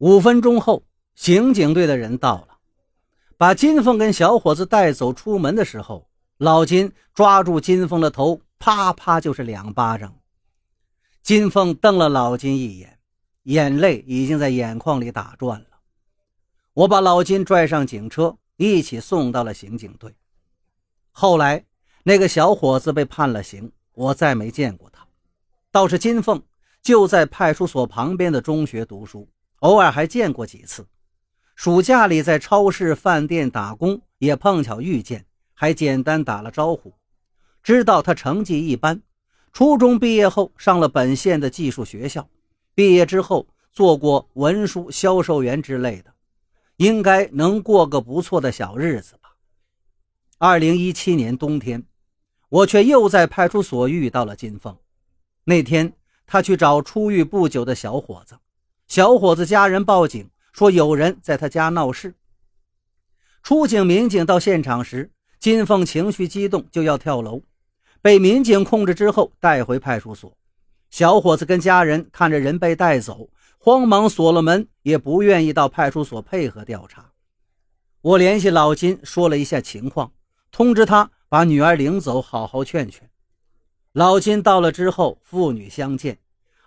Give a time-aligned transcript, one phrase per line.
[0.00, 0.82] 五分钟后，
[1.14, 2.56] 刑警队的人到了，
[3.36, 5.12] 把金凤跟小伙子带走。
[5.12, 6.08] 出门的时候，
[6.38, 10.16] 老金抓住金凤的头，啪啪就是两巴掌。
[11.22, 12.98] 金凤瞪了老金一眼，
[13.42, 15.66] 眼泪已经在眼眶里打转了。
[16.72, 20.14] 我把老金拽上警车，一起送到了刑警队。
[21.10, 21.62] 后来，
[22.04, 25.06] 那个小伙子被判了刑，我再没见过他。
[25.70, 26.42] 倒是金凤
[26.80, 29.28] 就在派出所旁边的中学读书，
[29.60, 30.86] 偶尔还见过几次。
[31.54, 36.92] 暑假里在超市、饭店打工，也碰巧遇见，还简单打了招呼。
[37.62, 39.02] 知道他成绩一般。
[39.52, 42.28] 初中毕业后，上了本县的技术学校。
[42.74, 46.14] 毕业之后，做过文书销售员之类的，
[46.76, 49.34] 应该能过个不错的小日子吧。
[50.38, 51.84] 二零一七年冬天，
[52.48, 54.74] 我却又在派出所遇到了金凤。
[55.44, 55.92] 那天，
[56.26, 58.38] 他去找出狱不久的小伙子，
[58.90, 62.16] 小伙子家人报警说有人在他家闹事。
[63.40, 67.40] 出警民警到现场时，金凤情绪激动，就要跳楼。
[68.02, 70.36] 被民警控制之后，带回派出所。
[70.90, 77.12] 小伙子跟家人看着人被带走，慌忙锁了门，也不愿意到派出所配合调查。
[78.00, 80.12] 我联系老金说了一下情况，
[80.50, 83.08] 通知他把女儿领走，好好劝劝。
[83.92, 86.18] 老金到了之后，父女相见，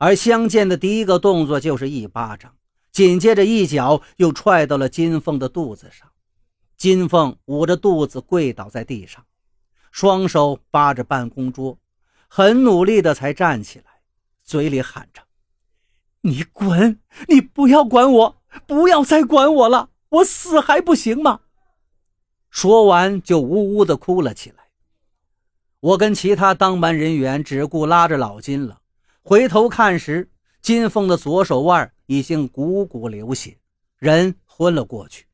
[0.00, 2.56] 而相见的第一个动作就是一巴掌，
[2.90, 6.08] 紧接着一脚又踹到了金凤的肚子上。
[6.78, 9.22] 金凤捂着肚子跪倒在地上。
[9.92, 11.78] 双手扒着办公桌，
[12.28, 13.84] 很努力的才站起来，
[14.42, 15.20] 嘴里喊着
[16.22, 16.98] ：“你滚！
[17.28, 21.40] 你不要管我，不要再管我了，我死还不行吗？”
[22.48, 24.70] 说完就呜呜的哭了起来。
[25.80, 28.80] 我跟其他当班人员只顾拉着老金了，
[29.22, 30.30] 回头看时，
[30.62, 33.58] 金凤的左手腕已经汩汩流血，
[33.98, 35.26] 人昏了过去。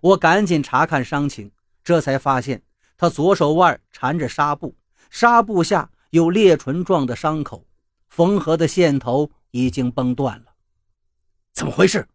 [0.00, 1.50] 我赶紧查看伤情，
[1.82, 2.62] 这才发现。
[2.96, 4.76] 他左手腕缠着纱布，
[5.08, 7.64] 纱布下有裂唇状的伤口，
[8.08, 10.46] 缝合的线头已经崩断了。
[11.52, 12.08] 怎么回事？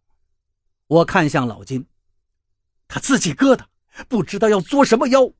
[0.86, 1.86] 我看向老金，
[2.86, 3.66] 他自己割的，
[4.08, 5.30] 不知道要作什么妖。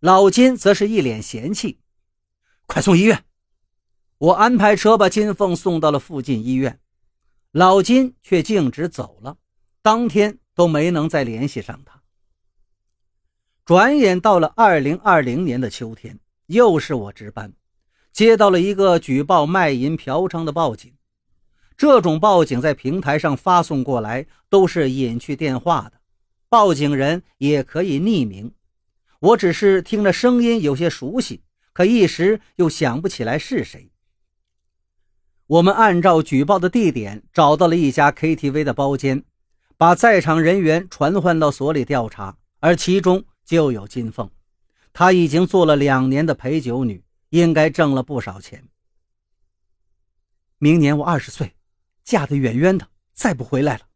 [0.00, 1.78] 老金则是一脸嫌弃
[2.66, 3.22] ：“快送医院！”
[4.18, 6.80] 我安排车把金凤送到了附近医院，
[7.52, 9.36] 老金却径直走了，
[9.80, 12.02] 当天都没能再联系上他。
[13.64, 17.52] 转眼到了二零二零年的秋天，又是我值班，
[18.12, 20.92] 接到了一个举报卖淫嫖娼的报警。
[21.76, 26.00] 这种报警在平台上发送过来都是隐去电话的，
[26.48, 28.52] 报警人也可以匿名。
[29.20, 31.42] 我只是听着声音有些熟悉，
[31.72, 33.92] 可一时又想不起来是谁。
[35.48, 39.24] 我们按照举报的地点找到了一家 KTV 的包间，
[39.76, 43.24] 把在场人员传唤到所里调查，而其中。
[43.48, 44.30] 就有金凤，
[44.92, 48.68] 她已经做了两年的陪酒女，应该挣了不少钱。
[50.58, 51.56] 明年我二十岁，
[52.04, 53.86] 嫁得远远的，再不回来了。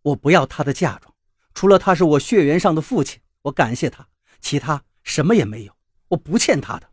[0.00, 1.14] 我不要她的嫁妆，
[1.52, 4.08] 除了他是我血缘上的父亲，我感谢他，
[4.40, 5.76] 其他什么也没有，
[6.08, 6.88] 我不欠他的。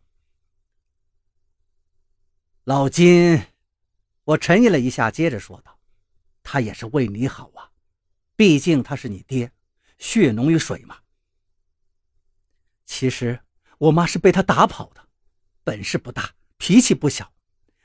[2.64, 3.42] 老金，
[4.24, 5.78] 我沉吟了一下，接着说道
[6.44, 7.70] ：“他也是为你好啊，
[8.36, 9.52] 毕竟他是你爹，
[9.98, 10.98] 血浓于水嘛。”
[12.86, 13.40] 其实
[13.78, 15.08] 我妈是被他打跑的，
[15.64, 17.32] 本事不大，脾气不小，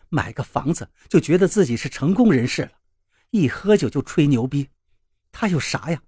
[0.09, 2.71] 买个房子就觉得自己是成功人士了，
[3.31, 4.69] 一喝酒就吹牛逼。
[5.31, 6.03] 他有啥呀？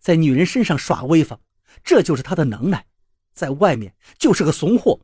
[0.00, 1.38] 在女人身上耍威风，
[1.84, 2.86] 这就是他的能耐。
[3.32, 5.00] 在外面就是个怂货。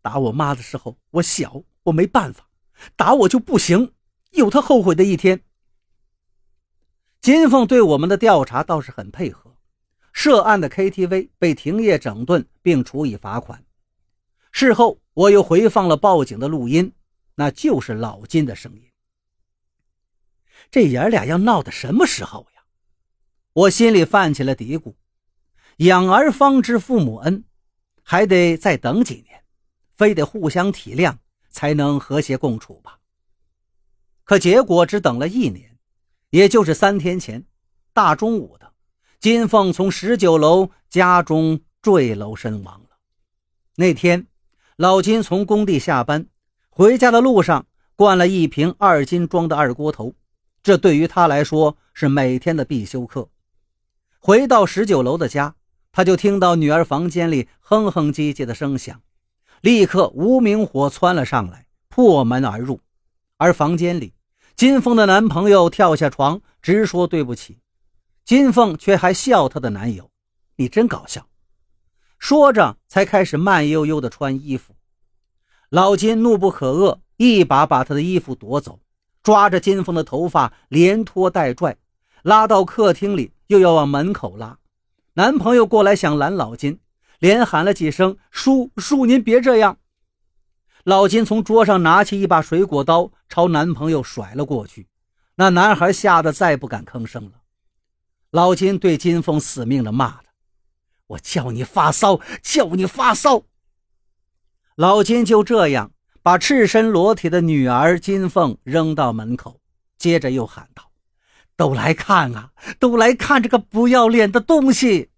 [0.00, 2.48] 打我妈的时候我小，我没办法，
[2.96, 3.92] 打我就不行，
[4.30, 5.42] 有他后悔的一天。
[7.20, 9.56] 金凤对我们的调查倒是很配合。
[10.12, 13.64] 涉案的 KTV 被停业整顿并处以罚款。
[14.50, 16.92] 事后，我又回放了报警的录音，
[17.36, 18.90] 那就是老金的声音。
[20.70, 22.62] 这爷俩要闹到什么时候呀？
[23.52, 24.94] 我心里泛起了嘀咕：
[25.76, 27.44] 养儿方知父母恩，
[28.02, 29.44] 还得再等几年，
[29.94, 31.16] 非得互相体谅
[31.48, 32.98] 才能和谐共处吧？
[34.28, 35.78] 可结果只等了一年，
[36.28, 37.46] 也就是三天前，
[37.94, 38.74] 大中午的。
[39.18, 42.98] 金凤从十九楼家中坠楼身亡了。
[43.76, 44.26] 那天，
[44.76, 46.26] 老金从工地下班
[46.68, 47.64] 回家的路上，
[47.96, 50.12] 灌了一瓶二斤装的二锅头，
[50.62, 53.30] 这对于他来说是每天的必修课。
[54.18, 55.54] 回到十九楼的家，
[55.90, 59.00] 他就听到女儿房间里哼哼唧唧的声响，
[59.62, 62.82] 立刻无名火窜了上来，破门而入。
[63.38, 64.12] 而房间里，
[64.58, 67.60] 金凤的男朋友跳下床，直说对不起。
[68.24, 70.10] 金凤却还笑她的男友
[70.58, 71.28] ：“你真搞笑。”
[72.18, 74.74] 说着，才开始慢悠悠地穿衣服。
[75.68, 78.80] 老金怒不可遏，一把把她的衣服夺走，
[79.22, 81.76] 抓着金凤的头发连拖带拽，
[82.22, 84.58] 拉到客厅里，又要往门口拉。
[85.12, 86.80] 男朋友过来想拦老金，
[87.20, 89.78] 连喊了几声：“叔叔，您别这样。”
[90.84, 94.86] 老金从桌上拿起一把水果刀，朝男朋友甩了过去。
[95.34, 97.32] 那男孩吓得再不敢吭声了。
[98.30, 100.24] 老金对金凤死命的骂他
[101.08, 103.44] ：“我叫你发骚，叫你发骚！”
[104.76, 105.92] 老金就这样
[106.22, 109.60] 把赤身裸体的女儿金凤扔到门口，
[109.96, 110.90] 接着又喊道
[111.56, 115.10] ：“都来看啊，都来看这个不要脸的东西！”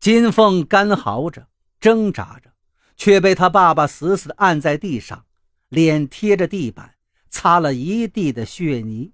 [0.00, 1.48] 金凤干嚎着，
[1.80, 2.53] 挣扎着。
[2.96, 5.24] 却被他爸爸死死按在地上，
[5.68, 6.94] 脸贴着地板，
[7.28, 9.12] 擦了一地的血泥。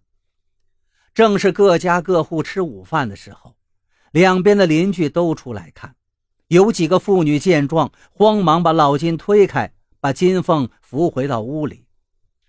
[1.12, 3.56] 正是各家各户吃午饭的时候，
[4.12, 5.96] 两边的邻居都出来看。
[6.48, 11.86] 有几个妇女见状，慌忙把老金推开，把金凤扶回到屋里。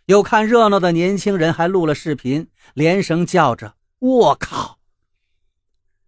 [0.05, 4.79] 有看热闹的年轻人还录了视频，连声叫着：“我靠！”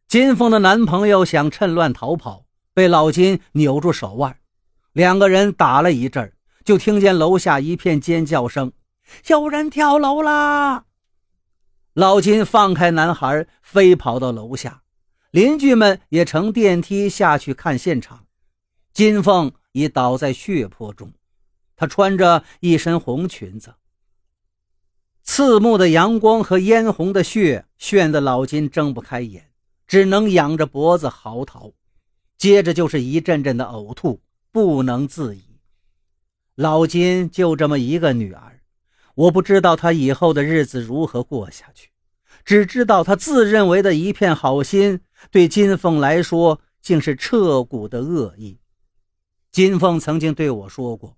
[0.10, 4.40] 金凤的男朋友想趁乱逃跑，被老金扭住手腕。
[4.94, 6.32] 两个人打了一阵
[6.64, 8.72] 就听见楼下一片尖叫声
[9.28, 10.86] ：“有人跳楼啦！”
[11.94, 14.84] 老金放开男孩，飞跑到楼下，
[15.32, 18.26] 邻居们也乘电梯下去看现场。
[18.94, 21.12] 金凤已倒在血泊中，
[21.76, 23.74] 她穿着一身红裙子。
[25.24, 29.50] 刺目的阳光和嫣红的血炫得老金睁不开眼，
[29.88, 31.74] 只能仰着脖子嚎啕。
[32.38, 34.22] 接着就是一阵阵的呕吐。
[34.54, 35.60] 不能自已。
[36.54, 38.62] 老金就这么一个女儿，
[39.16, 41.90] 我不知道她以后的日子如何过下去，
[42.46, 45.02] 只知道她自认为的一片好心，
[45.32, 48.60] 对金凤来说竟是彻骨的恶意。
[49.52, 51.18] 金凤曾经对我说过，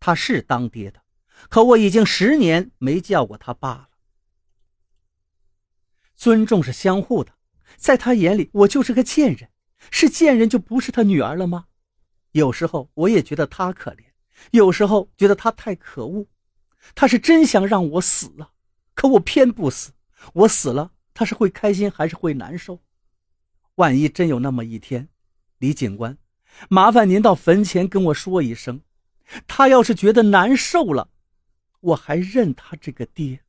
[0.00, 1.00] 他是当爹的，
[1.48, 3.88] 可我已经十年没叫过他爸了。
[6.16, 7.32] 尊重是相互的，
[7.76, 9.50] 在他眼里，我就是个贱人，
[9.92, 11.66] 是贱人就不是他女儿了吗？
[12.34, 14.02] 有时候我也觉得他可怜，
[14.50, 16.26] 有时候觉得他太可恶。
[16.94, 18.50] 他是真想让我死啊，
[18.92, 19.92] 可我偏不死。
[20.32, 22.80] 我死了，他是会开心还是会难受？
[23.76, 25.08] 万一真有那么一天，
[25.58, 26.18] 李警官，
[26.68, 28.80] 麻烦您到坟前跟我说一声，
[29.46, 31.10] 他要是觉得难受了，
[31.80, 33.43] 我还认他这个爹。